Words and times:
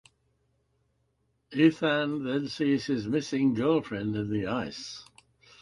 Ethan 1.53 2.23
then 2.23 2.47
sees 2.47 2.87
his 2.87 3.07
missing 3.07 3.53
girlfriend 3.53 4.15
in 4.15 4.31
the 4.31 4.47
ice. 4.47 5.05